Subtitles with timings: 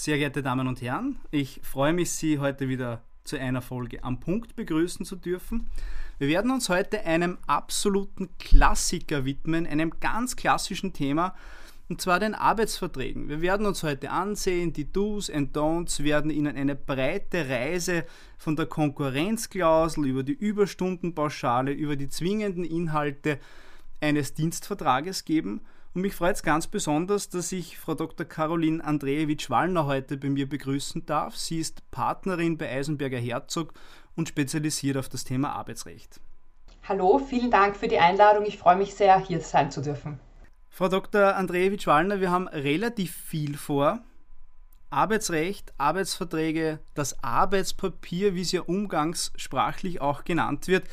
[0.00, 4.18] Sehr geehrte Damen und Herren, ich freue mich, Sie heute wieder zu einer Folge am
[4.18, 5.68] Punkt begrüßen zu dürfen.
[6.18, 11.34] Wir werden uns heute einem absoluten Klassiker widmen, einem ganz klassischen Thema,
[11.90, 13.28] und zwar den Arbeitsverträgen.
[13.28, 18.06] Wir werden uns heute ansehen, die Do's and Don'ts werden Ihnen eine breite Reise
[18.38, 23.38] von der Konkurrenzklausel über die Überstundenpauschale, über die zwingenden Inhalte
[24.00, 25.60] eines Dienstvertrages geben.
[25.92, 28.24] Und mich freut es ganz besonders, dass ich Frau Dr.
[28.24, 31.36] Caroline Andrejewitsch-Wallner heute bei mir begrüßen darf.
[31.36, 33.74] Sie ist Partnerin bei Eisenberger Herzog
[34.14, 36.20] und spezialisiert auf das Thema Arbeitsrecht.
[36.88, 38.44] Hallo, vielen Dank für die Einladung.
[38.46, 40.20] Ich freue mich sehr, hier sein zu dürfen.
[40.68, 41.34] Frau Dr.
[41.34, 44.00] Andrejewitsch-Wallner, wir haben relativ viel vor.
[44.90, 50.84] Arbeitsrecht, Arbeitsverträge, das Arbeitspapier, wie es ja umgangssprachlich auch genannt wird,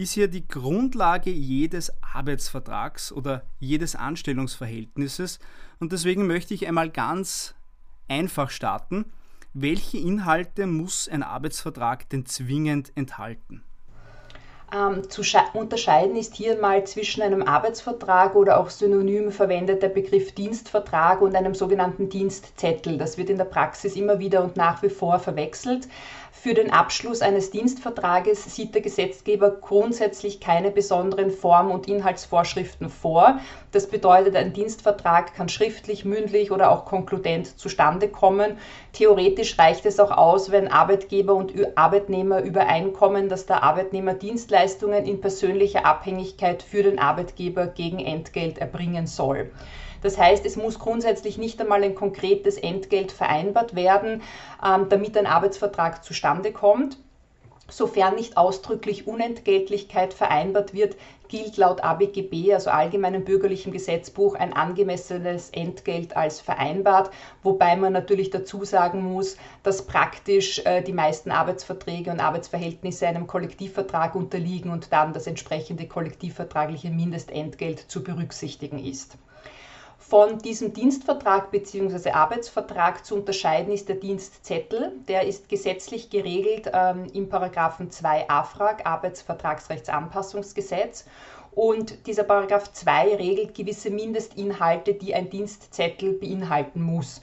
[0.00, 5.38] ist ja die Grundlage jedes Arbeitsvertrags oder jedes Anstellungsverhältnisses.
[5.78, 7.54] Und deswegen möchte ich einmal ganz
[8.08, 9.12] einfach starten.
[9.52, 13.62] Welche Inhalte muss ein Arbeitsvertrag denn zwingend enthalten?
[14.72, 20.32] Ähm, zu unterscheiden ist hier mal zwischen einem Arbeitsvertrag oder auch synonym verwendet der Begriff
[20.32, 22.96] Dienstvertrag und einem sogenannten Dienstzettel.
[22.96, 25.88] Das wird in der Praxis immer wieder und nach wie vor verwechselt.
[26.42, 33.40] Für den Abschluss eines Dienstvertrages sieht der Gesetzgeber grundsätzlich keine besonderen Form- und Inhaltsvorschriften vor.
[33.72, 38.56] Das bedeutet, ein Dienstvertrag kann schriftlich, mündlich oder auch konkludent zustande kommen.
[38.94, 45.20] Theoretisch reicht es auch aus, wenn Arbeitgeber und Arbeitnehmer übereinkommen, dass der Arbeitnehmer Dienstleistungen in
[45.20, 49.50] persönlicher Abhängigkeit für den Arbeitgeber gegen Entgelt erbringen soll.
[50.02, 54.22] Das heißt, es muss grundsätzlich nicht einmal ein konkretes Entgelt vereinbart werden,
[54.64, 56.96] ähm, damit ein Arbeitsvertrag zustande kommt.
[57.68, 60.96] Sofern nicht ausdrücklich Unentgeltlichkeit vereinbart wird,
[61.28, 67.12] gilt laut ABGB, also Allgemeinen Bürgerlichen Gesetzbuch, ein angemessenes Entgelt als vereinbart,
[67.44, 73.28] wobei man natürlich dazu sagen muss, dass praktisch äh, die meisten Arbeitsverträge und Arbeitsverhältnisse einem
[73.28, 79.16] Kollektivvertrag unterliegen und dann das entsprechende kollektivvertragliche Mindestentgelt zu berücksichtigen ist.
[80.10, 82.10] Von diesem Dienstvertrag bzw.
[82.10, 84.90] Arbeitsvertrag zu unterscheiden ist der Dienstzettel.
[85.06, 91.04] Der ist gesetzlich geregelt ähm, im Paragraphen 2 AFRAG, Arbeitsvertragsrechtsanpassungsgesetz.
[91.52, 97.22] Und dieser Paragraph 2 regelt gewisse Mindestinhalte, die ein Dienstzettel beinhalten muss.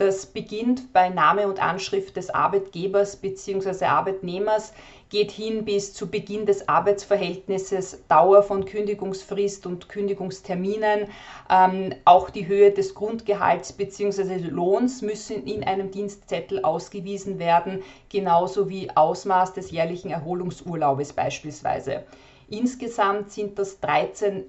[0.00, 3.84] Das beginnt bei Name und Anschrift des Arbeitgebers bzw.
[3.84, 4.72] Arbeitnehmers,
[5.10, 11.08] geht hin bis zu Beginn des Arbeitsverhältnisses, Dauer von Kündigungsfrist und Kündigungsterminen.
[11.50, 14.38] Ähm, auch die Höhe des Grundgehalts bzw.
[14.38, 22.04] Lohns müssen in einem Dienstzettel ausgewiesen werden, genauso wie Ausmaß des jährlichen Erholungsurlaubes beispielsweise.
[22.48, 24.46] Insgesamt sind das 13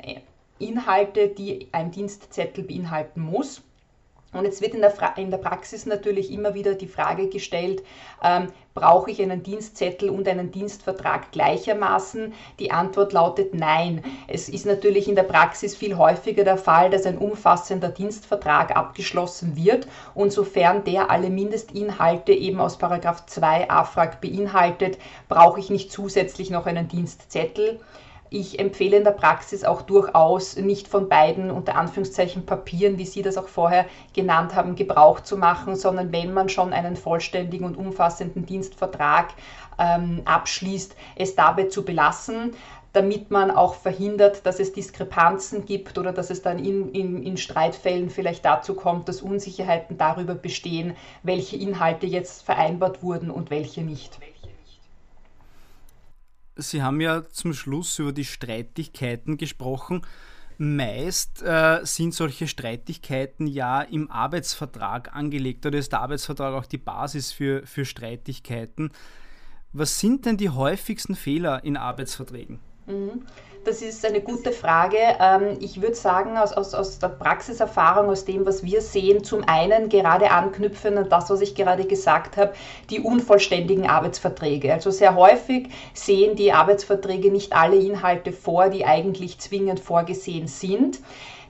[0.60, 3.62] Inhalte, die ein Dienstzettel beinhalten muss.
[4.34, 7.84] Und jetzt wird in der, in der, Praxis natürlich immer wieder die Frage gestellt,
[8.24, 12.34] ähm, brauche ich einen Dienstzettel und einen Dienstvertrag gleichermaßen?
[12.58, 14.02] Die Antwort lautet nein.
[14.30, 19.58] Es ist natürlich in der Praxis viel häufiger der Fall, dass ein umfassender Dienstvertrag abgeschlossen
[19.58, 24.97] wird und sofern der alle Mindestinhalte eben aus 2 AFRAG beinhaltet,
[25.28, 27.81] brauche ich nicht zusätzlich noch einen Dienstzettel.
[28.34, 33.22] Ich empfehle in der Praxis auch durchaus nicht von beiden unter Anführungszeichen Papieren, wie Sie
[33.22, 37.75] das auch vorher genannt haben, Gebrauch zu machen, sondern wenn man schon einen vollständigen und
[37.75, 39.34] umfassenden Dienstvertrag
[39.78, 42.53] ähm, abschließt, es dabei zu belassen
[42.94, 47.38] damit man auch verhindert, dass es Diskrepanzen gibt oder dass es dann in, in, in,
[47.38, 53.81] Streitfällen vielleicht dazu kommt, dass Unsicherheiten darüber bestehen, welche Inhalte jetzt vereinbart wurden und welche
[53.81, 54.20] nicht.
[56.56, 60.02] Sie haben ja zum Schluss über die Streitigkeiten gesprochen.
[60.58, 66.78] Meist äh, sind solche Streitigkeiten ja im Arbeitsvertrag angelegt oder ist der Arbeitsvertrag auch die
[66.78, 68.92] Basis für, für Streitigkeiten.
[69.74, 72.60] Was sind denn die häufigsten Fehler in Arbeitsverträgen?
[72.86, 73.26] Mhm.
[73.64, 74.98] Das ist eine gute Frage.
[75.20, 79.44] Ähm, ich würde sagen, aus, aus, aus der Praxiserfahrung, aus dem, was wir sehen, zum
[79.47, 82.53] einen gerade anknüpfen an das, was ich gerade gesagt habe,
[82.90, 84.74] die unvollständigen Arbeitsverträge.
[84.74, 91.00] Also sehr häufig sehen die Arbeitsverträge nicht alle Inhalte vor, die eigentlich zwingend vorgesehen sind.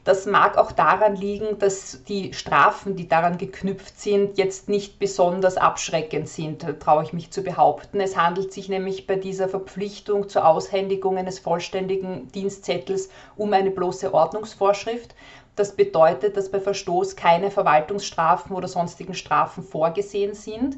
[0.03, 5.57] Das mag auch daran liegen, dass die Strafen, die daran geknüpft sind, jetzt nicht besonders
[5.57, 7.99] abschreckend sind, traue ich mich zu behaupten.
[7.99, 14.11] Es handelt sich nämlich bei dieser Verpflichtung zur Aushändigung eines vollständigen Dienstzettels um eine bloße
[14.11, 15.13] Ordnungsvorschrift.
[15.57, 20.77] Das bedeutet, dass bei Verstoß keine Verwaltungsstrafen oder sonstigen Strafen vorgesehen sind.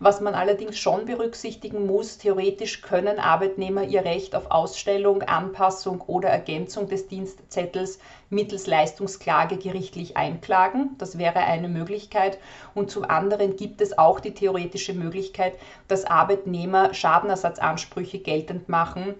[0.00, 6.30] Was man allerdings schon berücksichtigen muss, theoretisch können Arbeitnehmer ihr Recht auf Ausstellung, Anpassung oder
[6.30, 7.98] Ergänzung des Dienstzettels
[8.30, 10.96] mittels Leistungsklage gerichtlich einklagen.
[10.98, 12.38] Das wäre eine Möglichkeit.
[12.74, 15.54] Und zum anderen gibt es auch die theoretische Möglichkeit,
[15.86, 19.14] dass Arbeitnehmer Schadenersatzansprüche geltend machen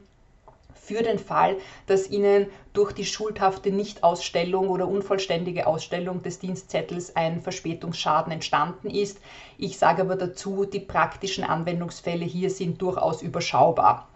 [0.85, 7.41] für den Fall, dass Ihnen durch die schuldhafte Nichtausstellung oder unvollständige Ausstellung des Dienstzettels ein
[7.41, 9.19] Verspätungsschaden entstanden ist.
[9.59, 14.09] Ich sage aber dazu, die praktischen Anwendungsfälle hier sind durchaus überschaubar.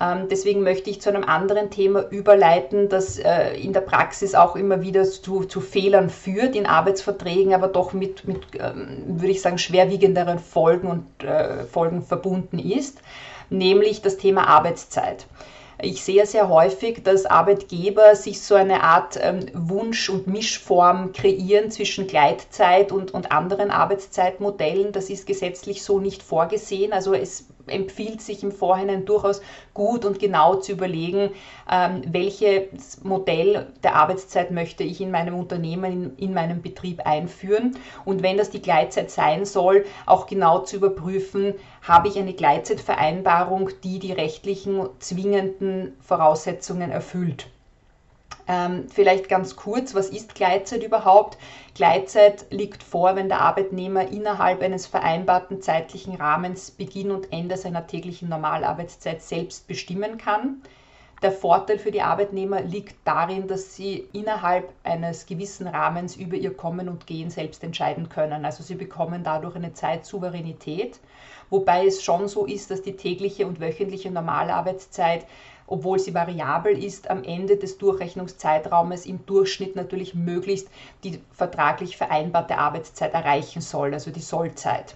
[0.00, 4.56] Ähm, deswegen möchte ich zu einem anderen Thema überleiten, das äh, in der Praxis auch
[4.56, 9.42] immer wieder zu, zu Fehlern führt, in Arbeitsverträgen, aber doch mit, mit ähm, würde ich
[9.42, 13.00] sagen, schwerwiegenderen Folgen und äh, Folgen verbunden ist,
[13.48, 15.26] nämlich das Thema Arbeitszeit.
[15.84, 21.72] Ich sehe sehr häufig, dass Arbeitgeber sich so eine Art ähm, Wunsch- und Mischform kreieren
[21.72, 24.92] zwischen Gleitzeit und, und anderen Arbeitszeitmodellen.
[24.92, 26.92] Das ist gesetzlich so nicht vorgesehen.
[26.92, 29.40] Also es empfiehlt sich im Vorhinein durchaus
[29.74, 31.30] gut und genau zu überlegen,
[31.70, 37.76] ähm, welches Modell der Arbeitszeit möchte ich in meinem Unternehmen, in, in meinem Betrieb einführen.
[38.04, 43.70] Und wenn das die Gleitzeit sein soll, auch genau zu überprüfen, habe ich eine Gleitzeitvereinbarung,
[43.82, 47.51] die die rechtlichen zwingenden Voraussetzungen erfüllt.
[48.48, 51.38] Ähm, vielleicht ganz kurz, was ist Gleitzeit überhaupt?
[51.74, 57.86] Gleitzeit liegt vor, wenn der Arbeitnehmer innerhalb eines vereinbarten zeitlichen Rahmens Beginn und Ende seiner
[57.86, 60.62] täglichen Normalarbeitszeit selbst bestimmen kann.
[61.22, 66.52] Der Vorteil für die Arbeitnehmer liegt darin, dass sie innerhalb eines gewissen Rahmens über ihr
[66.52, 68.44] Kommen und Gehen selbst entscheiden können.
[68.44, 70.98] Also sie bekommen dadurch eine Zeitsouveränität,
[71.48, 75.24] wobei es schon so ist, dass die tägliche und wöchentliche Normalarbeitszeit
[75.66, 80.68] obwohl sie variabel ist, am Ende des Durchrechnungszeitraumes im Durchschnitt natürlich möglichst
[81.04, 84.94] die vertraglich vereinbarte Arbeitszeit erreichen soll, also die Sollzeit.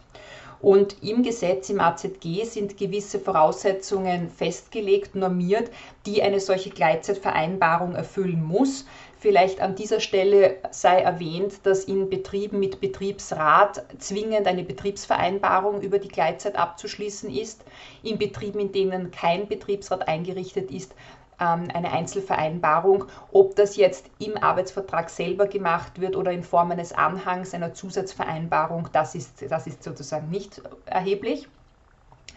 [0.61, 5.71] Und im Gesetz, im AZG, sind gewisse Voraussetzungen festgelegt, normiert,
[6.07, 8.87] die eine solche Gleitzeitvereinbarung erfüllen muss.
[9.19, 15.99] Vielleicht an dieser Stelle sei erwähnt, dass in Betrieben mit Betriebsrat zwingend eine Betriebsvereinbarung über
[15.99, 17.65] die Gleitzeit abzuschließen ist.
[18.03, 20.95] In Betrieben, in denen kein Betriebsrat eingerichtet ist,
[21.41, 23.07] ähm, eine Einzelvereinbarung.
[23.33, 28.91] Ob das jetzt im Arbeitsvertrag selber gemacht wird oder in Form eines Anhangs einer Zusatzvereinbarung,
[28.93, 31.49] das ist, das ist sozusagen nicht erheblich.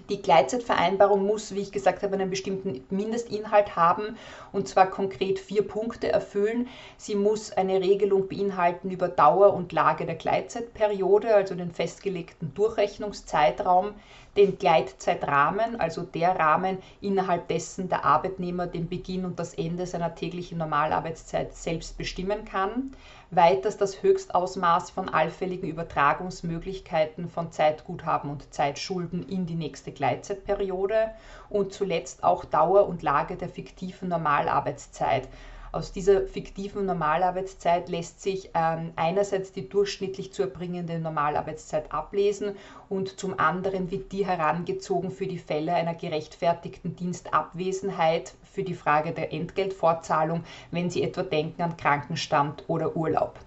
[0.09, 4.17] Die Gleitzeitvereinbarung muss, wie ich gesagt habe, einen bestimmten Mindestinhalt haben
[4.51, 6.67] und zwar konkret vier Punkte erfüllen.
[6.97, 13.93] Sie muss eine Regelung beinhalten über Dauer und Lage der Gleitzeitperiode, also den festgelegten Durchrechnungszeitraum,
[14.35, 20.15] den Gleitzeitrahmen, also der Rahmen, innerhalb dessen der Arbeitnehmer den Beginn und das Ende seiner
[20.15, 22.91] täglichen Normalarbeitszeit selbst bestimmen kann
[23.31, 31.11] weiters das Höchstausmaß von allfälligen Übertragungsmöglichkeiten von Zeitguthaben und Zeitschulden in die nächste Gleitzeitperiode
[31.49, 35.27] und zuletzt auch Dauer und Lage der fiktiven Normalarbeitszeit.
[35.71, 42.55] Aus dieser fiktiven Normalarbeitszeit lässt sich ähm, einerseits die durchschnittlich zu erbringende Normalarbeitszeit ablesen
[42.89, 49.11] und zum anderen wird die herangezogen für die Fälle einer gerechtfertigten Dienstabwesenheit für die Frage
[49.11, 53.39] der Entgeltfortzahlung, wenn Sie etwa denken an Krankenstand oder Urlaub.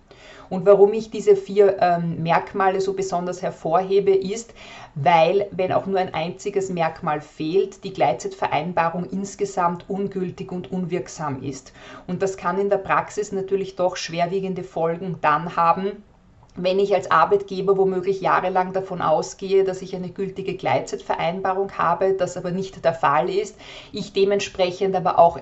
[0.49, 4.55] Und warum ich diese vier ähm, Merkmale so besonders hervorhebe, ist,
[4.95, 11.73] weil, wenn auch nur ein einziges Merkmal fehlt, die Gleitzeitvereinbarung insgesamt ungültig und unwirksam ist.
[12.07, 16.03] Und das kann in der Praxis natürlich doch schwerwiegende Folgen dann haben,
[16.55, 22.37] wenn ich als Arbeitgeber womöglich jahrelang davon ausgehe, dass ich eine gültige Gleitzeitvereinbarung habe, das
[22.37, 23.57] aber nicht der Fall ist,
[23.91, 25.39] ich dementsprechend aber auch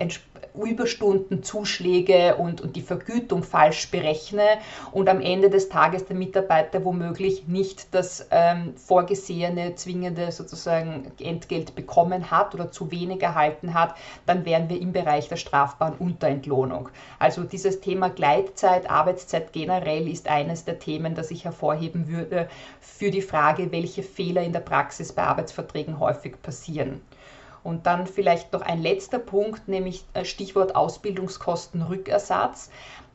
[0.55, 4.59] Überstundenzuschläge und, und die Vergütung falsch berechne
[4.93, 11.75] und am Ende des Tages der Mitarbeiter womöglich nicht das ähm, vorgesehene, zwingende sozusagen Entgelt
[11.75, 13.95] bekommen hat oder zu wenig erhalten hat,
[14.27, 16.89] dann wären wir im Bereich der strafbaren Unterentlohnung.
[17.19, 22.49] Also dieses Thema Gleitzeit, Arbeitszeit generell ist eines der Themen, das ich hervorheben würde
[22.81, 27.01] für die Frage, welche Fehler in der Praxis bei Arbeitsverträgen häufig passieren.
[27.63, 32.71] Und dann vielleicht noch ein letzter Punkt, nämlich äh, Stichwort Ausbildungskostenrückersatz.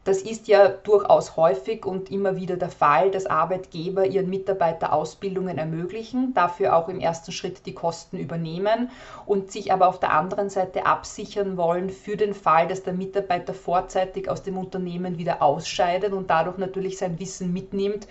[0.05, 5.57] Das ist ja durchaus häufig und immer wieder der Fall, dass Arbeitgeber ihren Mitarbeiter Ausbildungen
[5.57, 8.91] ermöglichen, dafür auch im ersten Schritt die Kosten übernehmen
[9.25, 13.55] und sich aber auf der anderen Seite absichern wollen für den Fall, dass der Mitarbeiter
[13.55, 18.07] vorzeitig aus dem Unternehmen wieder ausscheidet und dadurch natürlich sein Wissen mitnimmt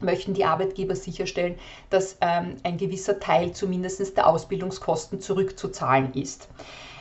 [0.00, 1.56] möchten die Arbeitgeber sicherstellen,
[1.90, 6.48] dass ähm, ein gewisser Teil zumindest der Ausbildungskosten zurückzuzahlen ist.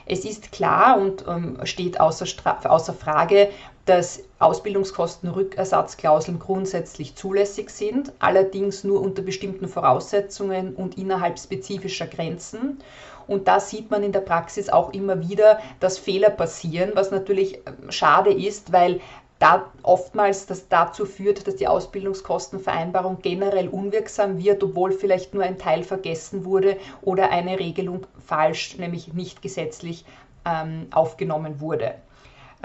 [0.06, 2.28] Es ist klar und ähm, steht außer,
[2.64, 3.50] außer, Frage,
[3.86, 12.80] dass Ausbildungskostenrückersatzklauseln grundsätzlich zulässig sind, allerdings nur unter bestimmten Voraussetzungen und innerhalb spezifischer Grenzen.
[13.28, 17.58] Und da sieht man in der Praxis auch immer wieder, dass Fehler passieren, was natürlich
[17.66, 19.02] ähm, schade ist, weil
[19.40, 25.58] da oftmals das dazu führt, dass die Ausbildungskostenvereinbarung generell unwirksam wird, obwohl vielleicht nur ein
[25.58, 30.06] Teil vergessen wurde oder eine Regelung falsch, nämlich nicht gesetzlich
[30.46, 31.96] ähm, aufgenommen wurde.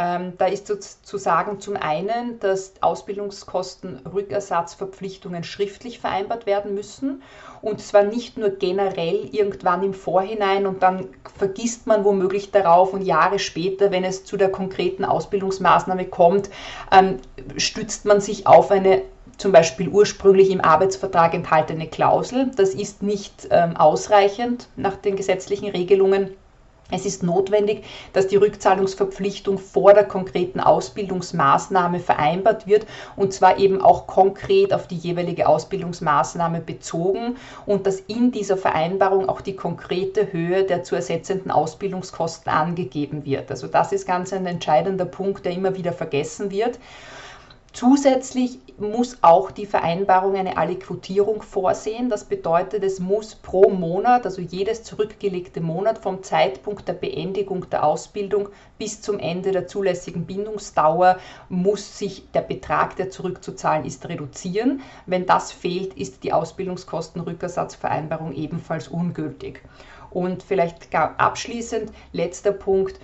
[0.00, 0.66] Ähm, da ist
[1.02, 7.22] zu sagen zum einen, dass Ausbildungskostenrückersatzverpflichtungen schriftlich vereinbart werden müssen
[7.60, 13.02] und zwar nicht nur generell irgendwann im Vorhinein und dann vergisst man womöglich darauf und
[13.02, 16.48] Jahre später, wenn es zu der konkreten Ausbildungsmaßnahme kommt,
[16.90, 17.18] ähm,
[17.58, 19.02] stützt man sich auf eine
[19.36, 22.50] zum Beispiel ursprünglich im Arbeitsvertrag enthaltene Klausel.
[22.56, 26.30] Das ist nicht ähm, ausreichend nach den gesetzlichen Regelungen.
[26.90, 33.80] Es ist notwendig, dass die Rückzahlungsverpflichtung vor der konkreten Ausbildungsmaßnahme vereinbart wird und zwar eben
[33.80, 40.32] auch konkret auf die jeweilige Ausbildungsmaßnahme bezogen und dass in dieser Vereinbarung auch die konkrete
[40.32, 43.50] Höhe der zu ersetzenden Ausbildungskosten angegeben wird.
[43.50, 46.78] Also das ist ganz ein entscheidender Punkt, der immer wieder vergessen wird.
[47.72, 52.10] Zusätzlich muss auch die Vereinbarung eine Aliquotierung vorsehen.
[52.10, 57.84] Das bedeutet, es muss pro Monat, also jedes zurückgelegte Monat vom Zeitpunkt der Beendigung der
[57.84, 64.82] Ausbildung bis zum Ende der zulässigen Bindungsdauer, muss sich der Betrag, der zurückzuzahlen ist, reduzieren.
[65.06, 69.62] Wenn das fehlt, ist die Ausbildungskostenrückersatzvereinbarung ebenfalls ungültig.
[70.10, 72.98] Und vielleicht abschließend, letzter Punkt,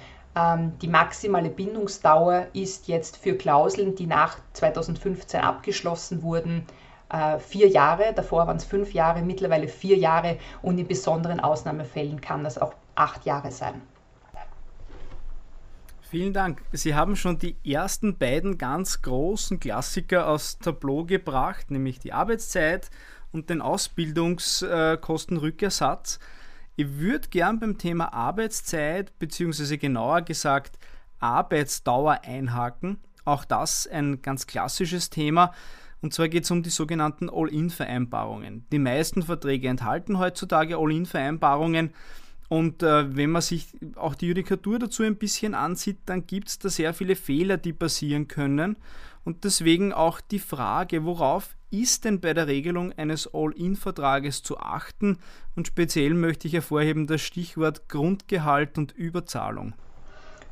[0.83, 6.67] die maximale Bindungsdauer ist jetzt für Klauseln, die nach 2015 abgeschlossen wurden,
[7.09, 8.13] äh, vier Jahre.
[8.15, 12.75] Davor waren es fünf Jahre, mittlerweile vier Jahre und in besonderen Ausnahmefällen kann das auch
[12.95, 13.81] acht Jahre sein.
[16.03, 16.61] Vielen Dank.
[16.73, 22.91] Sie haben schon die ersten beiden ganz großen Klassiker aus Tableau gebracht, nämlich die Arbeitszeit
[23.33, 26.21] und den Ausbildungskostenrückersatz.
[26.77, 30.79] Ich würde gern beim Thema Arbeitszeit, beziehungsweise genauer gesagt
[31.19, 32.99] Arbeitsdauer einhaken.
[33.25, 35.53] Auch das ein ganz klassisches Thema.
[36.03, 38.67] Und zwar geht es um die sogenannten All-In-Vereinbarungen.
[38.71, 41.95] Die meisten Verträge enthalten heutzutage All-In-Vereinbarungen.
[42.49, 46.59] Und äh, wenn man sich auch die Judikatur dazu ein bisschen ansieht, dann gibt es
[46.59, 48.77] da sehr viele Fehler, die passieren können.
[49.27, 55.19] Und deswegen auch die Frage, worauf ist denn bei der Regelung eines All-In-Vertrages zu achten?
[55.57, 59.75] Und speziell möchte ich hervorheben das Stichwort Grundgehalt und Überzahlung.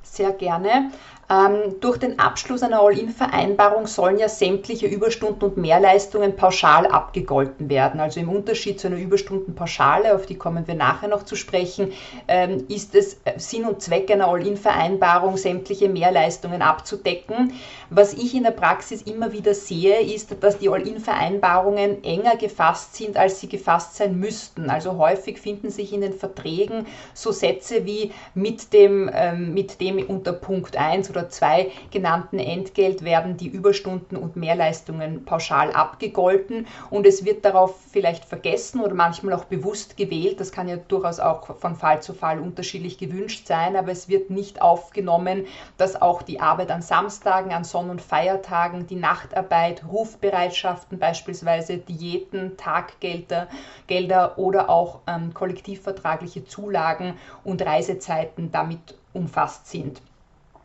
[0.04, 0.90] Sehr gerne.
[1.30, 8.00] Ähm, durch den Abschluss einer All-In-Vereinbarung sollen ja sämtliche Überstunden und Mehrleistungen pauschal abgegolten werden.
[8.00, 11.92] Also im Unterschied zu einer Überstundenpauschale, auf die kommen wir nachher noch zu sprechen,
[12.28, 17.54] ähm, ist es Sinn und Zweck einer All-In-Vereinbarung, sämtliche Mehrleistungen abzudecken.
[17.88, 23.16] Was ich in der Praxis immer wieder sehe, ist, dass die All-In-Vereinbarungen enger gefasst sind,
[23.16, 24.68] als sie gefasst sein müssten.
[24.68, 29.93] Also häufig finden sich in den Verträgen so Sätze wie mit dem, ähm, mit dem
[30.02, 37.06] unter Punkt 1 oder zwei genannten Entgelt werden die Überstunden und Mehrleistungen pauschal abgegolten und
[37.06, 40.40] es wird darauf vielleicht vergessen oder manchmal auch bewusst gewählt.
[40.40, 44.30] Das kann ja durchaus auch von Fall zu Fall unterschiedlich gewünscht sein, aber es wird
[44.30, 45.46] nicht aufgenommen,
[45.76, 52.56] dass auch die Arbeit an Samstagen, an Sonn- und Feiertagen, die Nachtarbeit, Rufbereitschaften beispielsweise, Diäten,
[52.56, 53.44] Taggelder
[53.86, 60.02] Gelder oder auch ähm, kollektivvertragliche Zulagen und Reisezeiten damit umfasst sind.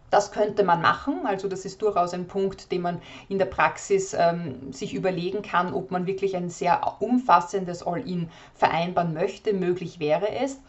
[0.09, 4.15] Das könnte man machen, also das ist durchaus ein Punkt, den man in der Praxis
[4.17, 9.53] ähm, sich überlegen kann, ob man wirklich ein sehr umfassendes All-In vereinbaren möchte.
[9.53, 10.59] Möglich wäre es.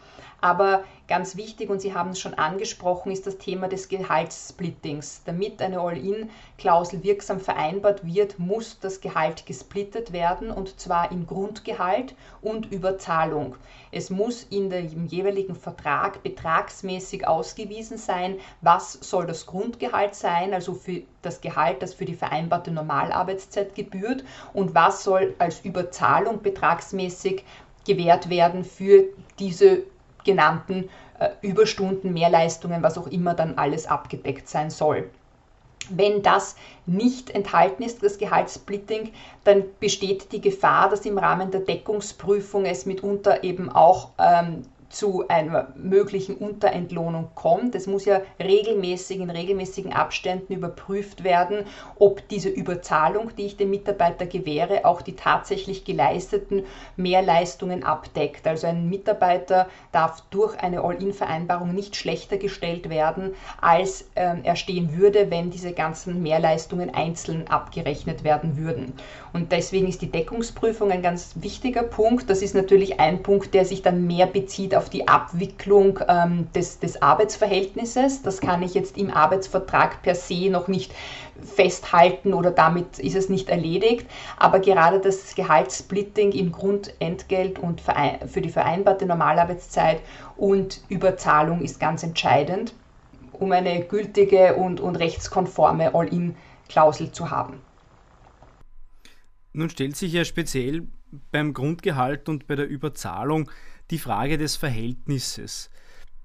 [0.41, 5.21] Aber ganz wichtig, und Sie haben es schon angesprochen, ist das Thema des Gehaltssplittings.
[5.23, 12.15] Damit eine All-In-Klausel wirksam vereinbart wird, muss das Gehalt gesplittet werden, und zwar in Grundgehalt
[12.41, 13.55] und Überzahlung.
[13.91, 20.73] Es muss in dem jeweiligen Vertrag betragsmäßig ausgewiesen sein, was soll das Grundgehalt sein, also
[20.73, 27.43] für das Gehalt, das für die vereinbarte Normalarbeitszeit gebührt, und was soll als Überzahlung betragsmäßig
[27.85, 29.05] gewährt werden für
[29.39, 29.83] diese
[30.23, 35.09] genannten äh, Überstunden, Mehrleistungen, was auch immer dann alles abgedeckt sein soll.
[35.89, 39.11] Wenn das nicht enthalten ist, das Gehaltssplitting,
[39.43, 45.27] dann besteht die Gefahr, dass im Rahmen der Deckungsprüfung es mitunter eben auch ähm, zu
[45.27, 47.75] einer möglichen Unterentlohnung kommt.
[47.75, 51.65] Es muss ja regelmäßig in regelmäßigen Abständen überprüft werden,
[51.97, 56.63] ob diese Überzahlung, die ich dem Mitarbeiter gewähre, auch die tatsächlich geleisteten
[56.97, 58.47] Mehrleistungen abdeckt.
[58.47, 64.97] Also ein Mitarbeiter darf durch eine All-in-Vereinbarung nicht schlechter gestellt werden, als äh, er stehen
[64.97, 68.93] würde, wenn diese ganzen Mehrleistungen einzeln abgerechnet werden würden.
[69.33, 72.29] Und deswegen ist die Deckungsprüfung ein ganz wichtiger Punkt.
[72.29, 76.79] Das ist natürlich ein Punkt, der sich dann mehr bezieht auf die Abwicklung ähm, des,
[76.79, 78.21] des Arbeitsverhältnisses.
[78.21, 80.93] Das kann ich jetzt im Arbeitsvertrag per se noch nicht
[81.41, 84.07] festhalten oder damit ist es nicht erledigt.
[84.37, 90.01] Aber gerade das Gehaltssplitting im Grundentgelt und für die vereinbarte Normalarbeitszeit
[90.37, 92.73] und Überzahlung ist ganz entscheidend,
[93.33, 97.61] um eine gültige und, und rechtskonforme All-in-Klausel zu haben.
[99.53, 100.87] Nun stellt sich ja speziell
[101.31, 103.49] beim Grundgehalt und bei der Überzahlung
[103.91, 105.69] die Frage des Verhältnisses.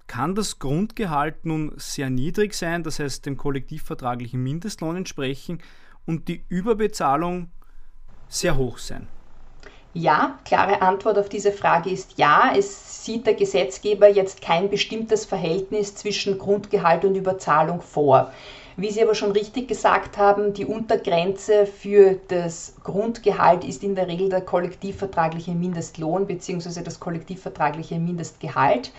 [0.06, 5.60] Kann das Grundgehalt nun sehr niedrig sein, das heißt dem kollektivvertraglichen Mindestlohn entsprechen,
[6.06, 7.50] und die Überbezahlung
[8.28, 9.08] sehr hoch sein?
[9.98, 12.52] Ja, klare Antwort auf diese Frage ist ja.
[12.54, 18.30] Es sieht der Gesetzgeber jetzt kein bestimmtes Verhältnis zwischen Grundgehalt und Überzahlung vor.
[18.76, 24.06] Wie Sie aber schon richtig gesagt haben, die Untergrenze für das Grundgehalt ist in der
[24.06, 26.82] Regel der kollektivvertragliche Mindestlohn bzw.
[26.82, 28.92] das kollektivvertragliche Mindestgehalt.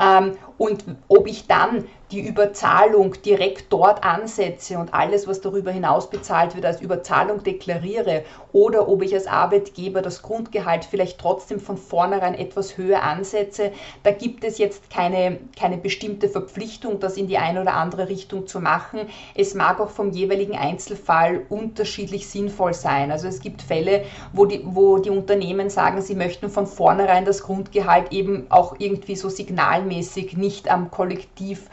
[0.00, 6.10] Ähm, und ob ich dann die Überzahlung direkt dort ansetze und alles, was darüber hinaus
[6.10, 11.76] bezahlt wird, als Überzahlung deklariere oder ob ich als Arbeitgeber das Grundgehalt vielleicht trotzdem von
[11.76, 13.70] vornherein etwas höher ansetze,
[14.02, 18.46] da gibt es jetzt keine, keine bestimmte Verpflichtung, das in die eine oder andere Richtung
[18.46, 19.00] zu machen.
[19.34, 23.12] Es mag auch vom jeweiligen Einzelfall unterschiedlich sinnvoll sein.
[23.12, 27.42] Also es gibt Fälle, wo die, wo die Unternehmen sagen, sie möchten von vornherein das
[27.42, 31.68] Grundgehalt eben auch irgendwie so signalmäßig nicht am Kollektiv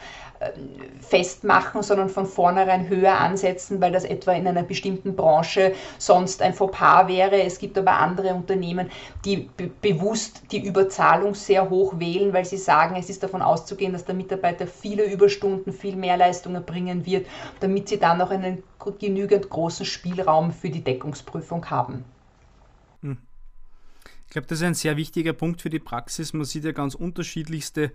[1.00, 6.54] festmachen, sondern von vornherein höher ansetzen, weil das etwa in einer bestimmten Branche sonst ein
[6.54, 7.42] Fauxpas wäre.
[7.42, 8.90] Es gibt aber andere Unternehmen,
[9.24, 13.92] die be bewusst die Überzahlung sehr hoch wählen, weil sie sagen, es ist davon auszugehen,
[13.92, 17.26] dass der Mitarbeiter viele Überstunden, viel mehr Leistungen bringen wird,
[17.60, 18.62] damit sie dann noch einen
[18.98, 22.04] genügend großen Spielraum für die Deckungsprüfung haben.
[23.02, 23.18] Hm.
[24.26, 26.32] Ich glaube, das ist ein sehr wichtiger Punkt für die Praxis.
[26.32, 27.92] Man sieht ja ganz unterschiedlichste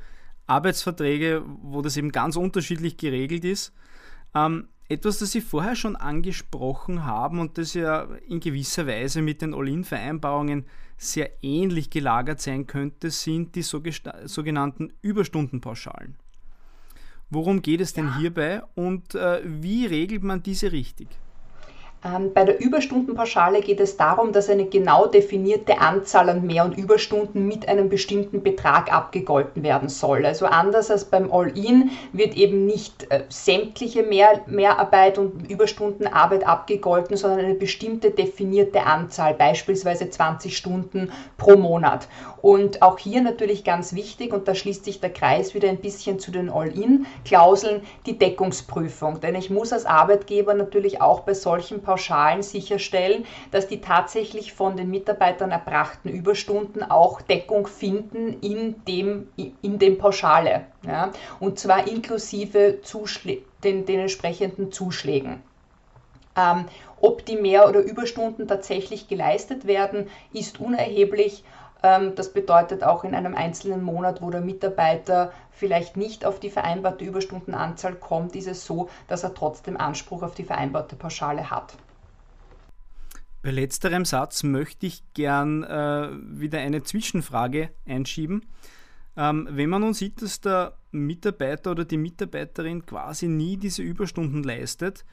[0.47, 3.73] Arbeitsverträge, wo das eben ganz unterschiedlich geregelt ist.
[4.35, 9.41] Ähm, etwas, das Sie vorher schon angesprochen haben und das ja in gewisser Weise mit
[9.41, 10.65] den All-In-Vereinbarungen
[10.97, 16.15] sehr ähnlich gelagert sein könnte, sind die sogenannten Überstundenpauschalen.
[17.29, 21.07] Worum geht es denn hierbei und äh, wie regelt man diese richtig?
[22.05, 26.77] Ähm, bei der Überstundenpauschale geht es darum, dass eine genau definierte Anzahl an Mehr- und
[26.77, 30.25] Überstunden mit einem bestimmten Betrag abgegolten werden soll.
[30.25, 37.15] Also anders als beim All-In wird eben nicht äh, sämtliche Mehr Mehrarbeit und Überstundenarbeit abgegolten,
[37.15, 42.07] sondern eine bestimmte definierte Anzahl, beispielsweise 20 Stunden pro Monat.
[42.43, 46.19] Und auch hier natürlich ganz wichtig, und da schließt sich der Kreis wieder ein bisschen
[46.19, 49.21] zu den All-In-Klauseln, die Deckungsprüfung.
[49.21, 54.75] Denn ich muss als Arbeitgeber natürlich auch bei solchen Pauschalen sicherstellen, dass die tatsächlich von
[54.75, 59.29] den Mitarbeitern erbrachten Überstunden auch Deckung finden in dem,
[59.61, 60.65] in dem Pauschale.
[60.85, 61.13] Ja?
[61.39, 65.41] Und zwar inklusive Zuschlä den, den entsprechenden Zuschlägen.
[66.35, 66.65] Ähm,
[66.99, 71.45] ob die Mehr- oder Überstunden tatsächlich geleistet werden, ist unerheblich.
[71.83, 76.49] Ähm, das bedeutet auch in einem einzelnen Monat, wo der Mitarbeiter vielleicht nicht auf die
[76.49, 81.75] vereinbarte Überstundenanzahl kommt, ist es so, dass er trotzdem Anspruch auf die vereinbarte Pauschale hat.
[83.41, 88.45] Bei letzterem Satz möchte ich gern äh, wieder eine Zwischenfrage einschieben.
[89.17, 94.43] Ähm, wenn man nun sieht, dass der Mitarbeiter oder die Mitarbeiterin quasi nie diese Überstunden
[94.43, 95.03] leistet,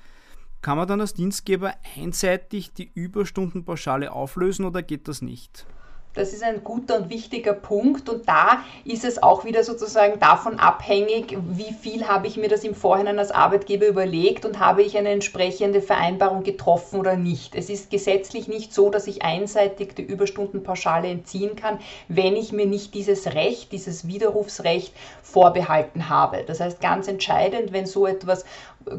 [0.63, 5.67] kann man dann als Dienstgeber einseitig die Überstundenpauschale auflösen oder geht das nicht?
[6.13, 10.59] Das ist ein guter und wichtiger Punkt und da ist es auch wieder sozusagen davon
[10.59, 14.99] abhängig, wie viel habe ich mir das im Vorhinein als Arbeitgeber überlegt und habe ich
[14.99, 17.55] eine entsprechende Vereinbarung getroffen oder nicht.
[17.55, 22.67] Es ist gesetzlich nicht so, dass ich einseitig die Überstundenpauschale entziehen kann, wenn ich mir
[22.67, 24.93] nicht dieses Recht, dieses Widerrufsrecht
[25.23, 26.43] vorbehalten habe.
[26.45, 28.45] Das heißt ganz entscheidend, wenn so etwas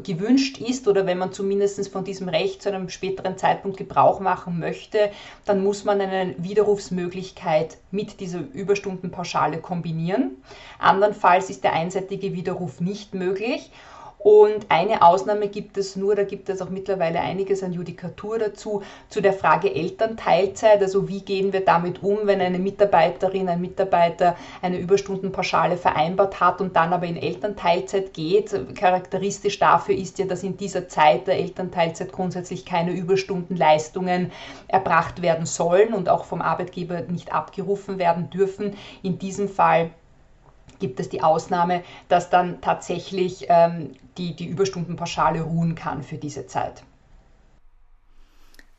[0.02, 4.58] gewünscht ist oder wenn man zumindest von diesem Recht zu einem späteren Zeitpunkt Gebrauch machen
[4.58, 5.10] möchte,
[5.44, 10.36] dann muss man eine Widerrufsmöglichkeit mit dieser Überstundenpauschale kombinieren.
[10.78, 13.70] Andernfalls ist der einseitige Widerruf nicht möglich.
[14.22, 18.82] Und eine Ausnahme gibt es nur, da gibt es auch mittlerweile einiges an Judikatur dazu,
[19.08, 20.80] zu der Frage Elternteilzeit.
[20.80, 26.60] Also wie gehen wir damit um, wenn eine Mitarbeiterin, ein Mitarbeiter eine Überstundenpauschale vereinbart hat
[26.60, 28.54] und dann aber in Elternteilzeit geht.
[28.76, 34.30] Charakteristisch dafür ist ja, dass in dieser Zeit der Elternteilzeit grundsätzlich keine Überstundenleistungen
[34.68, 38.76] erbracht werden sollen und auch vom Arbeitgeber nicht abgerufen werden dürfen.
[39.02, 39.90] In diesem Fall
[40.82, 46.46] gibt es die Ausnahme, dass dann tatsächlich ähm, die, die Überstundenpauschale ruhen kann für diese
[46.46, 46.82] Zeit.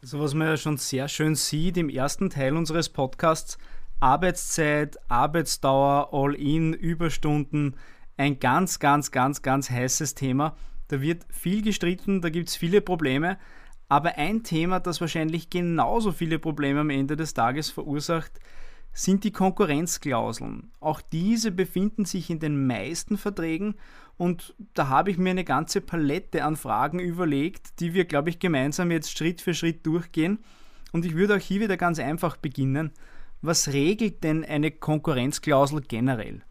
[0.02, 3.58] Also was man ja schon sehr schön sieht im ersten Teil unseres Podcasts,
[4.02, 7.78] Arbeitszeit, Arbeitsdauer, All-in, Überstunden,
[8.18, 10.58] ein ganz, ganz, ganz, ganz heißes Thema.
[10.90, 13.38] Da wird viel gestritten, da gibt es viele Probleme.
[13.88, 18.42] Aber ein Thema, das wahrscheinlich genauso viele Probleme am Ende des Tages verursacht,
[18.94, 20.72] sind die Konkurrenzklauseln.
[20.80, 23.76] Auch diese befinden sich in den meisten Verträgen
[24.18, 28.40] und da habe ich mir eine ganze Palette an Fragen überlegt, die wir, glaube ich,
[28.40, 30.40] gemeinsam jetzt Schritt für Schritt durchgehen.
[30.92, 32.92] Und ich würde auch hier wieder ganz einfach beginnen.
[33.42, 36.44] Was regelt denn eine Konkurrenzklausel generell?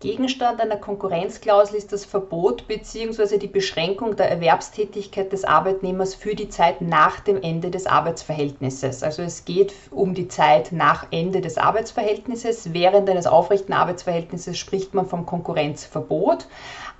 [0.00, 3.38] Gegenstand einer Konkurrenzklausel ist das Verbot bzw.
[3.38, 9.02] die Beschränkung der Erwerbstätigkeit des Arbeitnehmers für die Zeit nach dem Ende des Arbeitsverhältnisses.
[9.02, 12.74] Also es geht um die Zeit nach Ende des Arbeitsverhältnisses.
[12.74, 16.48] Während eines aufrechten Arbeitsverhältnisses spricht man vom Konkurrenzverbot.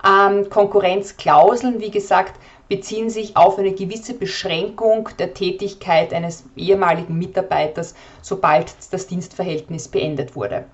[0.03, 7.93] Ähm, Konkurrenzklauseln, wie gesagt, beziehen sich auf eine gewisse Beschränkung der Tätigkeit eines ehemaligen Mitarbeiters,
[8.23, 10.65] sobald das Dienstverhältnis beendet wurde.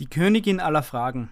[0.00, 1.28] Die Königin aller Fragen.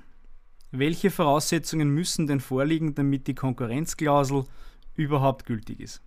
[0.73, 4.45] Welche Voraussetzungen müssen denn vorliegen, damit die Konkurrenzklausel
[4.97, 6.03] überhaupt gültig ist?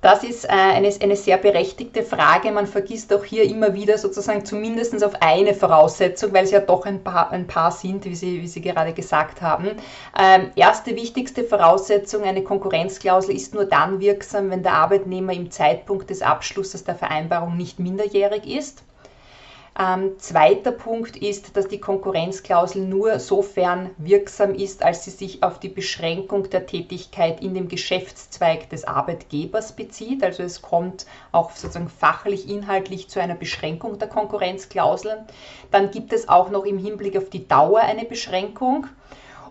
[0.00, 2.50] Das ist äh, eine, eine sehr berechtigte Frage.
[2.52, 6.86] Man vergisst auch hier immer wieder sozusagen zumindest auf eine Voraussetzung, weil es ja doch
[6.86, 9.72] ein paar, ein paar sind, wie Sie, wie Sie gerade gesagt haben.
[10.18, 16.08] Ähm, erste wichtigste Voraussetzung, eine Konkurrenzklausel ist nur dann wirksam, wenn der Arbeitnehmer im Zeitpunkt
[16.08, 18.84] des Abschlusses der Vereinbarung nicht minderjährig ist.
[19.78, 25.60] Ähm, zweiter Punkt ist, dass die Konkurrenzklausel nur sofern wirksam ist, als sie sich auf
[25.60, 30.22] die Beschränkung der Tätigkeit in dem Geschäftszweig des Arbeitgebers bezieht.
[30.22, 35.24] Also es kommt auch sozusagen fachlich, inhaltlich zu einer Beschränkung der Konkurrenzklausel.
[35.70, 38.88] Dann gibt es auch noch im Hinblick auf die Dauer eine Beschränkung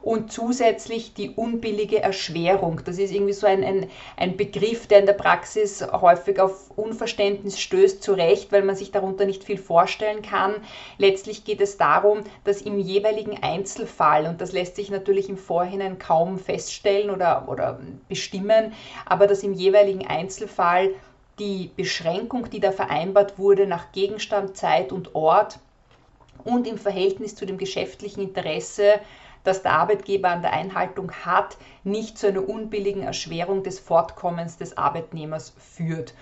[0.01, 2.81] und zusätzlich die unbillige Erschwerung.
[2.85, 3.87] Das ist irgendwie so ein, ein,
[4.17, 8.91] ein Begriff, der in der Praxis häufig auf Unverständnis stößt, zu Recht, weil man sich
[8.91, 10.55] darunter nicht viel vorstellen kann.
[10.97, 15.99] Letztlich geht es darum, dass im jeweiligen Einzelfall, und das lässt sich natürlich im Vorhinein
[15.99, 18.73] kaum feststellen oder, oder bestimmen,
[19.05, 20.89] aber dass im jeweiligen Einzelfall
[21.37, 25.59] die Beschränkung, die da vereinbart wurde, nach Gegenstand, Zeit und Ort
[26.43, 28.99] und im Verhältnis zu dem geschäftlichen Interesse
[29.43, 34.77] das der Arbeitgeber an der Einhaltung hat, nicht zu einer unbilligen Erschwerung des Fortkommens des
[34.77, 36.13] Arbeitnehmers führt.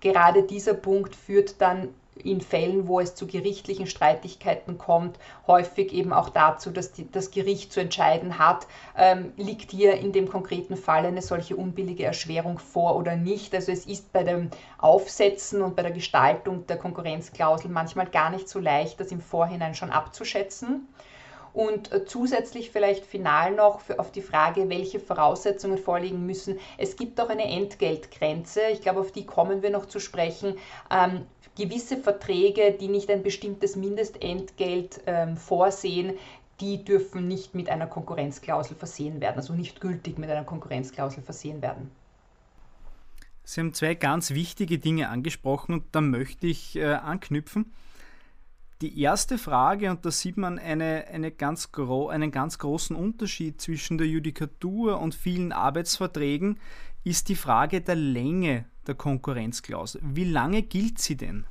[0.00, 1.88] Gerade dieser Punkt führt dann
[2.22, 7.30] in Fällen, wo es zu gerichtlichen Streitigkeiten kommt, häufig eben auch dazu, dass die, das
[7.30, 12.58] Gericht zu entscheiden hat, ähm, liegt hier in dem konkreten Fall eine solche unbillige Erschwerung
[12.58, 13.54] vor oder nicht.
[13.54, 18.48] Also es ist bei dem Aufsetzen und bei der Gestaltung der Konkurrenzklausel manchmal gar nicht
[18.48, 20.88] so leicht, das im Vorhinein schon abzuschätzen.
[21.56, 26.58] Und äh, zusätzlich vielleicht final noch für, auf die Frage, welche Voraussetzungen vorliegen müssen.
[26.76, 28.60] Es gibt auch eine Entgeltgrenze.
[28.74, 30.58] Ich glaube, auf die kommen wir noch zu sprechen.
[30.90, 31.22] Ähm,
[31.56, 36.12] gewisse Verträge, die nicht ein bestimmtes Mindestentgelt ähm, vorsehen,
[36.60, 41.62] die dürfen nicht mit einer Konkurrenzklausel versehen werden, also nicht gültig mit einer Konkurrenzklausel versehen
[41.62, 41.90] werden.
[43.44, 47.72] Sie haben zwei ganz wichtige Dinge angesprochen und da möchte ich äh, anknüpfen.
[48.82, 51.70] Die erste Frage, und da sieht man eine, eine ganz
[52.10, 56.58] einen ganz großen Unterschied zwischen der Judikatur und vielen Arbeitsverträgen,
[57.02, 60.02] ist die Frage der Länge der Konkurrenzklausel.
[60.04, 61.46] Wie lange gilt sie denn?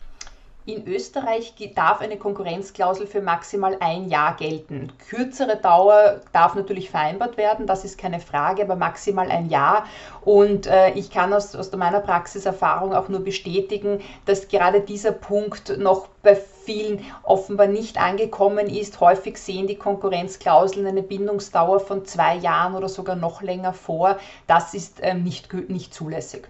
[0.67, 4.91] In Österreich darf eine Konkurrenzklausel für maximal ein Jahr gelten.
[5.09, 9.85] Kürzere Dauer darf natürlich vereinbart werden, das ist keine Frage, aber maximal ein Jahr.
[10.21, 15.77] Und äh, ich kann aus, aus meiner Praxiserfahrung auch nur bestätigen, dass gerade dieser Punkt
[15.77, 18.99] noch bei vielen offenbar nicht angekommen ist.
[18.99, 24.17] Häufig sehen die Konkurrenzklauseln eine Bindungsdauer von zwei Jahren oder sogar noch länger vor.
[24.47, 26.47] Das ist ähm, nicht, nicht zulässig.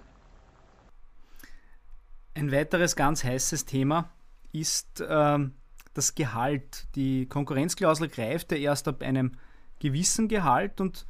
[2.37, 4.09] Ein weiteres ganz heißes Thema
[4.51, 5.53] ist ähm,
[5.93, 6.85] das Gehalt.
[6.95, 9.31] Die Konkurrenzklausel greift ja erst ab einem
[9.79, 11.05] gewissen Gehalt und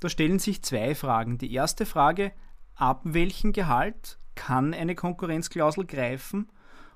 [0.00, 1.36] da stellen sich zwei Fragen.
[1.36, 2.32] Die erste Frage,
[2.74, 6.48] ab welchem Gehalt kann eine Konkurrenzklausel greifen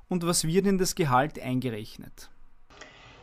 [0.09, 2.31] und was wird in das Gehalt eingerechnet?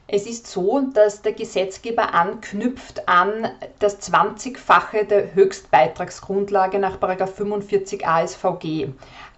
[0.06, 8.90] Es ist so, dass der Gesetzgeber anknüpft an das 20-fache der Höchstbeitragsgrundlage nach 45 ASVG.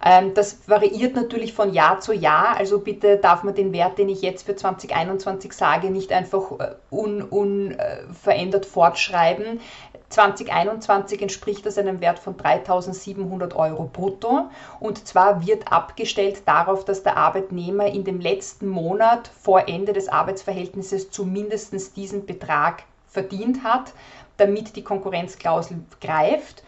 [0.04, 4.08] Ähm, das variiert natürlich von Jahr zu Jahr, also bitte darf man den Wert, den
[4.08, 9.60] ich jetzt für 2021 sage, nicht einfach äh, unverändert un, äh, fortschreiben.
[10.08, 14.50] 2021 entspricht das einem Wert von 3.700 Euro brutto.
[14.78, 20.08] Und zwar wird abgestellt darauf, dass der Arbeitnehmer in dem letzten Monat vor Ende des
[20.08, 23.92] Arbeitsverhältnisses zumindest diesen Betrag verdient hat,
[24.36, 26.62] damit die Konkurrenzklausel greift.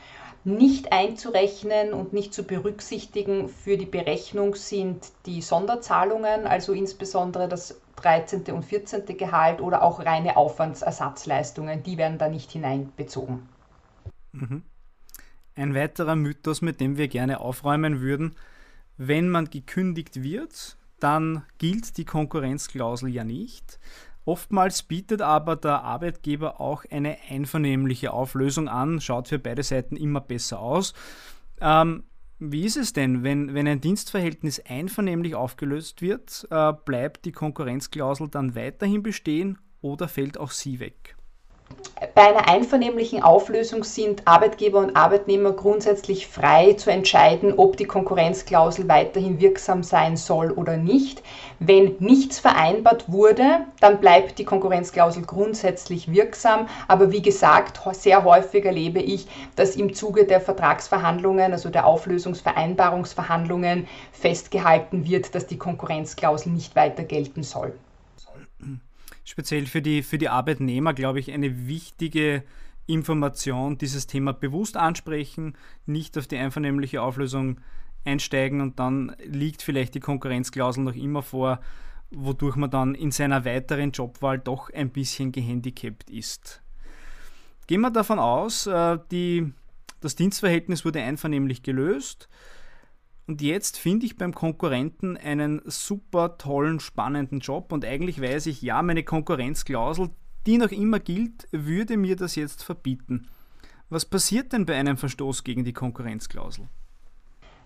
[0.45, 7.81] Nicht einzurechnen und nicht zu berücksichtigen für die Berechnung sind die Sonderzahlungen, also insbesondere das
[7.97, 8.45] 13.
[8.53, 9.05] und 14.
[9.19, 13.49] Gehalt oder auch reine Aufwandsersatzleistungen, die werden da nicht hineinbezogen.
[14.33, 14.63] Mhm.
[15.57, 18.37] Ein weiterer Mythos, mit dem wir gerne aufräumen würden,
[18.97, 23.79] wenn man gekündigt wird, dann gilt die Konkurrenzklausel ja nicht.
[24.29, 30.21] Oftmals bietet aber der Arbeitgeber auch eine einvernehmliche Auflösung an, schaut für beide Seiten immer
[30.21, 30.93] besser aus.
[31.63, 32.03] Ähm,
[32.39, 38.29] wie ist es denn, wenn, wenn ein Dienstverhältnis einvernehmlich aufgelöst wird, äh, bleibt die Konkurrenzklausel
[38.29, 41.17] dann weiterhin bestehen oder fällt auch sie weg?
[42.15, 48.89] Bei einer einvernehmlichen Auflösung sind Arbeitgeber und Arbeitnehmer grundsätzlich frei zu entscheiden, ob die Konkurrenzklausel
[48.89, 51.25] weiterhin wirksam sein soll oder nicht.
[51.59, 56.69] Wenn nichts vereinbart wurde, dann bleibt die Konkurrenzklausel grundsätzlich wirksam.
[56.87, 59.27] Aber wie gesagt, sehr häufig erlebe ich,
[59.57, 67.03] dass im Zuge der Vertragsverhandlungen, also der Auflösungsvereinbarungsverhandlungen, festgehalten wird, dass die Konkurrenzklausel nicht weiter
[67.03, 67.75] gelten soll
[69.29, 72.45] speziell für die, für die Arbeitnehmer, glaube ich, eine wichtige
[72.87, 77.61] Information, dieses Thema bewusst ansprechen, nicht auf die einvernehmliche Auflösung
[78.07, 81.61] einsteigen und dann liegt vielleicht die Konkurrenzklausel noch immer vor,
[82.11, 86.63] wodurch man dann in seiner weiteren Jobwahl doch ein bisschen gehandicapt ist.
[87.67, 89.53] Gehen wir davon aus, äh, die,
[90.01, 92.31] das Dienstverhältnis wurde einvernehmlich gelöst.
[93.29, 98.63] Und jetzt finde ich beim Konkurrenten einen super tollen, spannenden Job und eigentlich weiß ich,
[98.63, 100.09] ja, meine Konkurrenzklausel,
[100.47, 103.29] die noch immer gilt, würde mir das jetzt verbieten.
[103.91, 106.69] Was passiert denn bei einem Verstoß gegen die Konkurrenzklausel?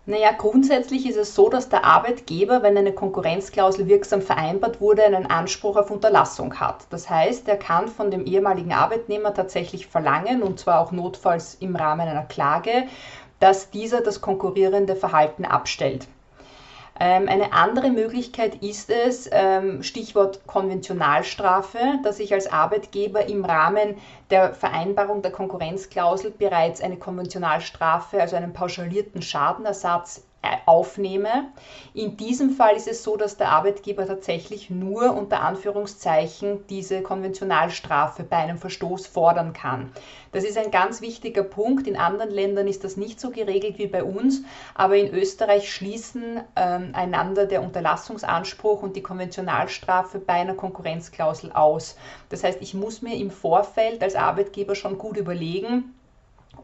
[0.05, 5.27] Naja, grundsätzlich ist es so, dass der Arbeitgeber, wenn eine Konkurrenzklausel wirksam vereinbart wurde, einen
[5.27, 6.87] Anspruch auf Unterlassung hat.
[6.91, 11.77] Das heißt, er kann von dem ehemaligen Arbeitnehmer tatsächlich verlangen, und zwar auch notfalls im
[11.77, 12.89] Rahmen einer Klage,
[13.43, 16.07] dass dieser das konkurrierende Verhalten abstellt.
[17.01, 23.97] Ähm, eine andere Möglichkeit ist es, ähm, Stichwort Konventionalstrafe, dass ich als Arbeitgeber im Rahmen
[24.31, 30.23] der Vereinbarung der Konkurrenzklausel bereits eine Konventionalstrafe, also einen pauschalierten Schadenersatz
[30.67, 31.51] aufnehme.
[31.95, 38.23] In diesem Fall ist es so, dass der Arbeitgeber tatsächlich nur unter Anführungszeichen diese Konventionalstrafe
[38.25, 39.93] bei einem Verstoß fordern kann.
[40.33, 41.87] Das ist ein ganz wichtiger Punkt.
[41.87, 44.43] In anderen Ländern ist das nicht so geregelt wie bei uns,
[44.75, 51.97] aber in Österreich schließen ähm, einander der Unterlassungsanspruch und die Konventionalstrafe bei einer Konkurrenzklausel aus.
[52.31, 55.95] Das heißt, ich muss mir im Vorfeld als Arbeitgeber schon gut überlegen,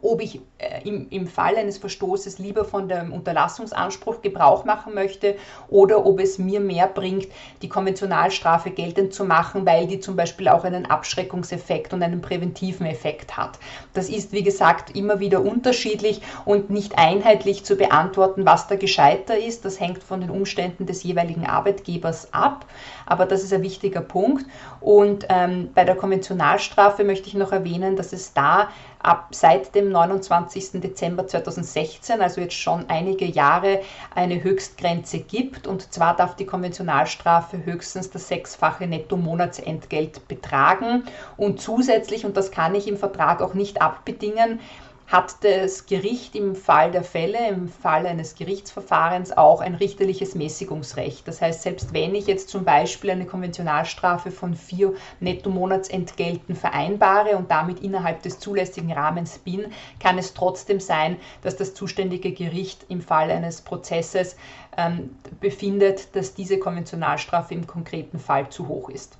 [0.02, 5.36] ob ich äh, im, im Fall eines Verstoßes lieber von dem Unterlassungsanspruch Gebrauch machen möchte
[5.68, 7.28] oder ob es mir mehr bringt,
[7.62, 12.86] die Konventionalstrafe geltend zu machen, weil die zum Beispiel auch einen Abschreckungseffekt und einen präventiven
[12.86, 13.58] Effekt hat.
[13.94, 19.38] Das ist, wie gesagt, immer wieder unterschiedlich und nicht einheitlich zu beantworten, was da gescheiter
[19.38, 19.64] ist.
[19.64, 22.66] Das hängt von den Umständen des jeweiligen Arbeitgebers ab,
[23.06, 24.46] aber das ist ein wichtiger Punkt.
[24.80, 28.68] Und ähm, bei der Konventionalstrafe möchte ich noch erwähnen, dass es da
[29.08, 30.82] ab seit dem 29.
[30.82, 33.80] Dezember 2016, also jetzt schon einige Jahre,
[34.14, 35.66] eine Höchstgrenze gibt.
[35.66, 41.04] Und zwar darf die Konventionalstrafe höchstens das sechsfache Netto-Monatsentgelt betragen.
[41.38, 44.60] Und zusätzlich, und das kann ich im Vertrag auch nicht abbedingen,
[45.08, 51.26] hat das Gericht im Fall der Fälle, im Fall eines Gerichtsverfahrens auch ein richterliches Mäßigungsrecht.
[51.26, 57.50] Das heißt, selbst wenn ich jetzt zum Beispiel eine Konventionalstrafe von vier Netto-Monatsentgelten vereinbare und
[57.50, 63.00] damit innerhalb des zulässigen Rahmens bin, kann es trotzdem sein, dass das zuständige Gericht im
[63.00, 64.36] Fall eines Prozesses
[64.76, 69.16] ähm, befindet, dass diese Konventionalstrafe im konkreten Fall zu hoch ist.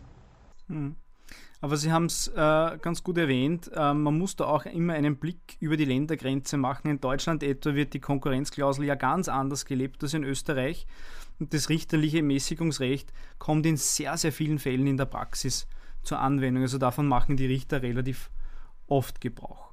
[0.69, 0.97] Hm.
[1.61, 5.17] Aber Sie haben es äh, ganz gut erwähnt, äh, man muss da auch immer einen
[5.17, 6.89] Blick über die Ländergrenze machen.
[6.89, 10.87] In Deutschland etwa wird die Konkurrenzklausel ja ganz anders gelebt als in Österreich.
[11.41, 15.67] Und das richterliche Mäßigungsrecht kommt in sehr, sehr vielen Fällen in der Praxis
[16.05, 16.63] zur Anwendung.
[16.63, 18.31] Also davon machen die Richter relativ
[18.87, 19.73] oft Gebrauch.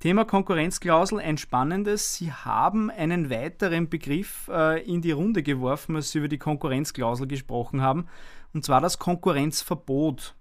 [0.00, 2.14] Thema Konkurrenzklausel, ein spannendes.
[2.14, 7.26] Sie haben einen weiteren Begriff äh, in die Runde geworfen, als Sie über die Konkurrenzklausel
[7.26, 8.06] gesprochen haben.
[8.52, 10.34] und zwar das Konkurrenzverbot.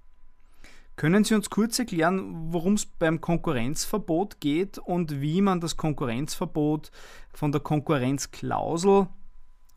[0.99, 6.91] Können Sie uns kurz erklären, worum es beim Konkurrenzverbot geht und wie man das Konkurrenzverbot
[7.33, 9.07] von der Konkurrenzklausel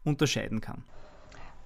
[0.03, 0.83] unterscheiden kann?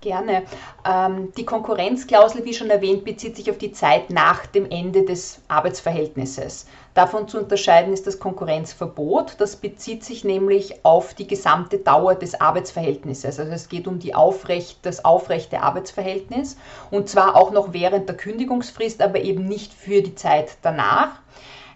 [0.06, 0.44] Gerne.
[0.88, 5.40] Ähm, die Konkurrenzklausel, wie schon erwähnt, bezieht sich auf die Zeit nach dem Ende des
[5.48, 6.68] Arbeitsverhältnisses.
[6.94, 9.34] Davon zu unterscheiden ist das Konkurrenzverbot.
[9.38, 13.40] Das bezieht sich nämlich auf die gesamte Dauer des Arbeitsverhältnisses.
[13.40, 16.56] Also es geht um die Aufrecht, das aufrechte Arbeitsverhältnis
[16.92, 21.18] und zwar auch noch während der Kündigungsfrist, aber eben nicht für die Zeit danach.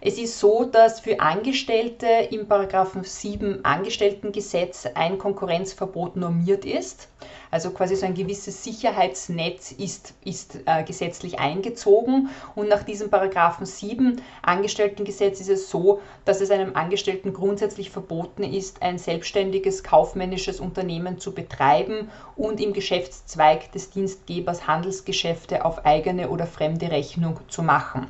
[0.02, 7.08] Es ist so, dass für Angestellte im Paragraphen 7 Angestelltengesetz ein Konkurrenzverbot normiert ist.
[7.50, 12.28] Also quasi so ein gewisses Sicherheitsnetz ist, ist äh, gesetzlich eingezogen.
[12.54, 18.44] Und nach diesem Paragraphen 7 Angestelltengesetz ist es so, dass es einem Angestellten grundsätzlich verboten
[18.44, 26.30] ist, ein selbstständiges kaufmännisches Unternehmen zu betreiben und im Geschäftszweig des Dienstgebers Handelsgeschäfte auf eigene
[26.30, 28.06] oder fremde Rechnung zu machen.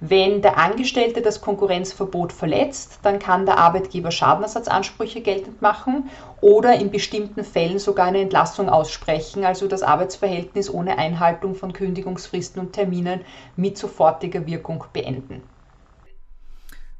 [0.00, 6.10] Wenn der Angestellte das Konkurrenzverbot verletzt, dann kann der Arbeitgeber Schadenersatzansprüche geltend machen
[6.42, 12.60] oder in bestimmten Fällen sogar eine Entlassung aussprechen, also das Arbeitsverhältnis ohne Einhaltung von Kündigungsfristen
[12.60, 13.22] und Terminen
[13.56, 15.42] mit sofortiger Wirkung beenden.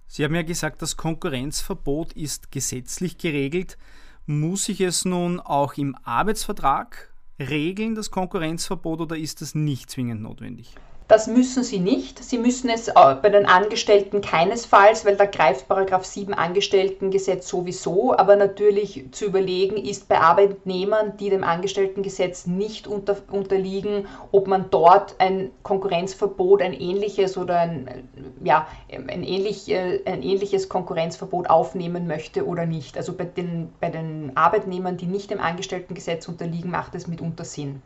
[0.07, 3.77] Sie haben ja gesagt, das Konkurrenzverbot ist gesetzlich geregelt.
[4.25, 10.23] Muss ich es nun auch im Arbeitsvertrag regeln, das Konkurrenzverbot, oder ist das nicht zwingend
[10.23, 10.75] notwendig?
[11.09, 12.23] Das müssen sie nicht.
[12.25, 18.17] Sie müssen es bei den Angestellten keinesfalls, weil da greift Paragraph 7 Angestelltengesetz sowieso.
[18.17, 24.69] Aber natürlich zu überlegen ist bei Arbeitnehmern, die dem Angestelltengesetz nicht unter, unterliegen, ob man
[24.71, 28.09] dort ein Konkurrenzverbot, ein ähnliches oder ein,
[28.43, 32.97] ja, ein, ähnlich, äh, ein ähnliches Konkurrenzverbot aufnehmen möchte oder nicht.
[32.97, 37.81] Also bei den, bei den Arbeitnehmern, die nicht dem Angestelltengesetz unterliegen, macht es mitunter Sinn.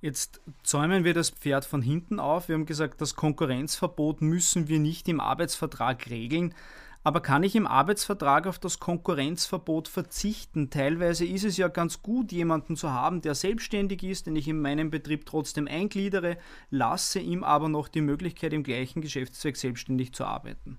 [0.00, 2.48] Jetzt zäumen wir das Pferd von hinten auf.
[2.48, 6.54] Wir haben gesagt, das Konkurrenzverbot müssen wir nicht im Arbeitsvertrag regeln.
[7.02, 10.68] Aber kann ich im Arbeitsvertrag auf das Konkurrenzverbot verzichten?
[10.68, 14.60] Teilweise ist es ja ganz gut, jemanden zu haben, der selbstständig ist, den ich in
[14.60, 16.36] meinem Betrieb trotzdem eingliedere,
[16.70, 20.78] lasse ihm aber noch die Möglichkeit, im gleichen Geschäftszweck selbstständig zu arbeiten.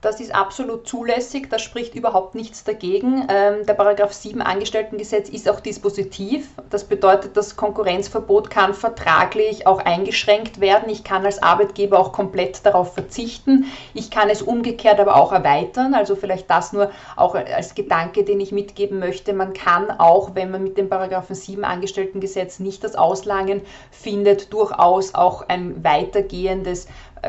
[0.00, 3.26] Das ist absolut zulässig, da spricht überhaupt nichts dagegen.
[3.28, 6.50] Ähm, der Paragraph 7 Angestelltengesetz ist auch dispositiv.
[6.70, 10.88] Das bedeutet, das Konkurrenzverbot kann vertraglich auch eingeschränkt werden.
[10.88, 13.64] Ich kann als Arbeitgeber auch komplett darauf verzichten.
[13.92, 15.94] Ich kann es umgekehrt aber auch erweitern.
[15.94, 19.32] Also vielleicht das nur auch als Gedanke, den ich mitgeben möchte.
[19.32, 25.16] Man kann auch, wenn man mit dem Paragraphen 7 Angestelltengesetz nicht das Auslangen findet, durchaus
[25.16, 26.86] auch ein weitergehendes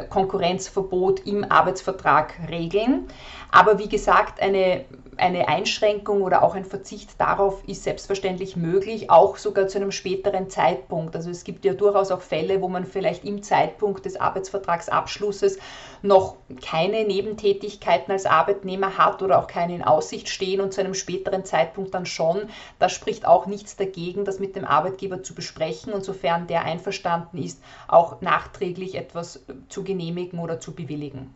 [0.10, 3.08] Konkurrenzverbot im Arbeitsvertrag regeln.
[3.52, 4.86] Aber wie gesagt, eine,
[5.18, 10.52] eine Einschränkung oder auch ein Verzicht darauf ist selbstverständlich möglich, auch sogar zu einem späteren
[10.52, 11.16] Zeitpunkt.
[11.16, 15.58] Also es gibt ja durchaus auch Fälle, wo man vielleicht im Zeitpunkt des Arbeitsvertragsabschlusses
[16.04, 20.94] noch keine Nebentätigkeiten als Arbeitnehmer hat oder auch keine in Aussicht stehen und zu einem
[20.94, 22.50] späteren Zeitpunkt dann schon.
[22.78, 27.40] Da spricht auch nichts dagegen, das mit dem Arbeitgeber zu besprechen und sofern der einverstanden
[27.40, 31.34] ist, auch nachträglich etwas zu genehmigen oder zu bewilligen.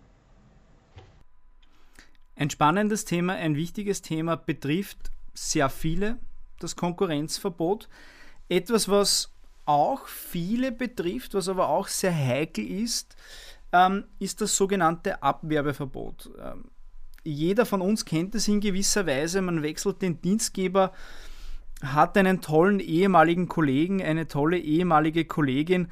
[2.35, 6.17] Ein spannendes Thema, ein wichtiges Thema betrifft sehr viele,
[6.59, 7.89] das Konkurrenzverbot.
[8.49, 9.31] Etwas, was
[9.65, 13.15] auch viele betrifft, was aber auch sehr heikel ist,
[13.71, 16.31] ähm, ist das sogenannte Abwerbeverbot.
[16.41, 16.65] Ähm,
[17.23, 20.91] jeder von uns kennt es in gewisser Weise, man wechselt den Dienstgeber,
[21.81, 25.89] hat einen tollen ehemaligen Kollegen, eine tolle ehemalige Kollegin,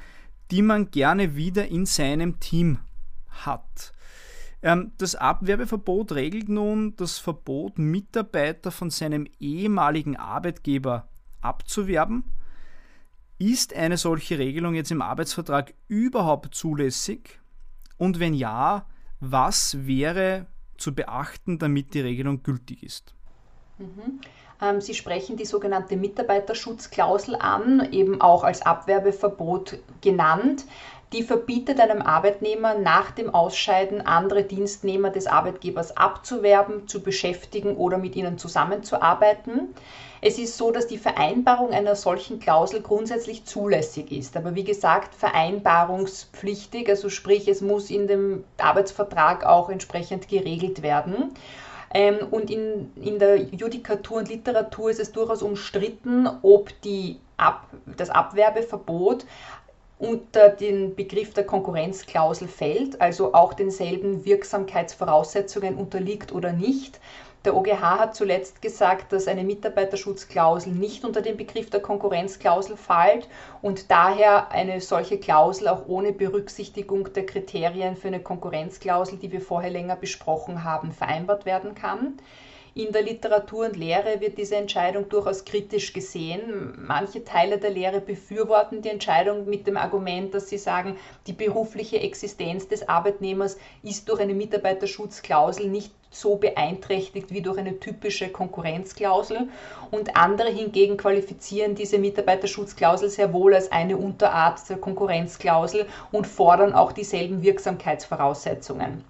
[0.50, 2.78] die man gerne wieder in seinem Team
[3.28, 3.92] hat.
[4.62, 11.08] Ähm, das Abwerbeverbot regelt nun das Verbot, Mitarbeiter von seinem ehemaligen Arbeitgeber
[11.40, 12.24] abzuwerben.
[13.38, 17.40] Ist eine solche Regelung jetzt im Arbeitsvertrag überhaupt zulässig?
[17.98, 18.86] Und wenn ja,
[19.18, 20.46] was wäre
[20.76, 23.14] zu beachten, damit die Regelung gültig ist?
[23.78, 24.20] Mhm.
[24.60, 30.64] Ähm, Sie sprechen die sogenannte Mitarbeiterschutzklausel an, eben auch als Abwerbeverbot genannt
[31.12, 37.98] die verbietet einem Arbeitnehmer nach dem Ausscheiden andere Dienstnehmer des Arbeitgebers abzuwerben, zu beschäftigen oder
[37.98, 39.74] mit ihnen zusammenzuarbeiten.
[40.20, 45.14] Es ist so, dass die Vereinbarung einer solchen Klausel grundsätzlich zulässig ist, aber wie gesagt
[45.14, 51.34] vereinbarungspflichtig, also sprich es muss in dem Arbeitsvertrag auch entsprechend geregelt werden.
[51.94, 57.66] Ähm, und in, in der Judikatur und Literatur ist es durchaus umstritten, ob die Ab,
[57.96, 59.26] das Abwerbeverbot
[60.02, 66.98] unter den Begriff der Konkurrenzklausel fällt, also auch denselben Wirksamkeitsvoraussetzungen unterliegt oder nicht.
[67.44, 73.28] Der OGH hat zuletzt gesagt, dass eine Mitarbeiterschutzklausel nicht unter den Begriff der Konkurrenzklausel fällt
[73.62, 79.40] und daher eine solche Klausel auch ohne Berücksichtigung der Kriterien für eine Konkurrenzklausel, die wir
[79.40, 82.16] vorher länger besprochen haben, vereinbart werden kann.
[82.74, 86.72] In der Literatur und Lehre wird diese Entscheidung durchaus kritisch gesehen.
[86.78, 90.96] Manche Teile der Lehre befürworten die Entscheidung mit dem Argument, dass sie sagen,
[91.26, 97.78] die berufliche Existenz des Arbeitnehmers ist durch eine Mitarbeiterschutzklausel nicht so beeinträchtigt wie durch eine
[97.78, 99.48] typische Konkurrenzklausel.
[99.90, 106.72] Und andere hingegen qualifizieren diese Mitarbeiterschutzklausel sehr wohl als eine Unterart der Konkurrenzklausel und fordern
[106.72, 109.04] auch dieselben Wirksamkeitsvoraussetzungen.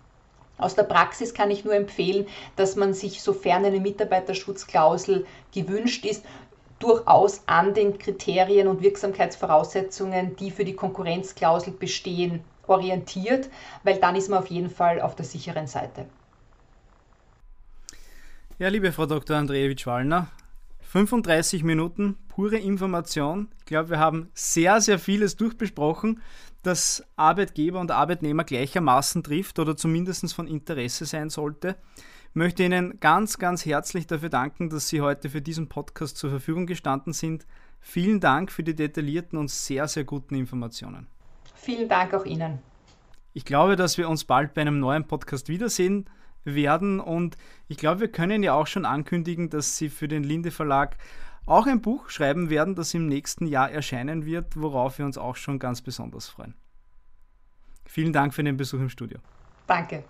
[0.63, 6.25] Aus der Praxis kann ich nur empfehlen, dass man sich, sofern eine Mitarbeiterschutzklausel gewünscht ist,
[6.79, 13.49] durchaus an den Kriterien und Wirksamkeitsvoraussetzungen, die für die Konkurrenzklausel bestehen, orientiert,
[13.83, 16.07] weil dann ist man auf jeden Fall auf der sicheren Seite.
[18.59, 19.37] Ja, liebe Frau Dr.
[19.37, 20.29] Andrejewitsch-Wallner,
[20.81, 23.49] 35 Minuten pure Information.
[23.59, 26.21] Ich glaube, wir haben sehr, sehr vieles durchbesprochen
[26.63, 31.77] das Arbeitgeber und Arbeitnehmer gleichermaßen trifft oder zumindest von Interesse sein sollte.
[32.31, 36.31] Ich möchte Ihnen ganz, ganz herzlich dafür danken, dass Sie heute für diesen Podcast zur
[36.31, 37.47] Verfügung gestanden sind.
[37.81, 41.09] Vielen Dank für die detaillierten und sehr, sehr guten Informationen.
[41.55, 42.61] Vielen Dank auch Ihnen.
[43.35, 46.09] Ich glaube, dass wir uns bald bei einem neuen Podcast wiedersehen
[46.45, 47.37] werden und
[47.69, 50.97] ich glaube, wir können ja auch schon ankündigen, dass Sie für den Linde Verlag
[51.47, 55.37] auch ein Buch schreiben werden, das im nächsten Jahr erscheinen wird, worauf wir uns auch
[55.37, 56.55] schon ganz besonders freuen.
[57.85, 59.19] Vielen Dank für den Besuch im Studio.
[59.67, 60.05] Danke.